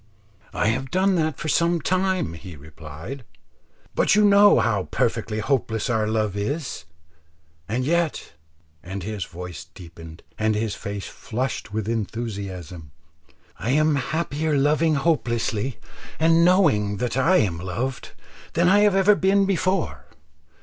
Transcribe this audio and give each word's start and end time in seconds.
"I 0.51 0.69
have 0.69 0.89
done 0.89 1.13
that 1.17 1.37
for 1.37 1.47
some 1.47 1.79
time," 1.79 2.33
he 2.33 2.55
replied, 2.55 3.23
"but 3.93 4.15
you 4.15 4.25
know 4.25 4.59
how 4.59 4.85
perfectly 4.85 5.37
hopeless 5.37 5.91
our 5.91 6.07
love 6.07 6.35
is; 6.35 6.85
and 7.69 7.85
yet," 7.85 8.33
and 8.81 9.03
his 9.03 9.25
voice 9.25 9.65
deepened 9.65 10.23
and 10.39 10.55
his 10.55 10.73
face 10.73 11.05
flushed 11.05 11.71
with 11.71 11.87
enthusiasm, 11.87 12.89
"I 13.59 13.69
am 13.73 13.93
happier 13.93 14.57
loving 14.57 14.95
hopelessly 14.95 15.77
and 16.19 16.43
knowing 16.43 16.97
that 16.97 17.15
I 17.15 17.37
am 17.37 17.59
loved, 17.59 18.13
than 18.53 18.67
I 18.67 18.79
have 18.79 18.95
ever 18.95 19.13
been 19.13 19.45
before. 19.45 20.05